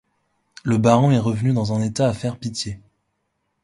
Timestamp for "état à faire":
1.83-2.39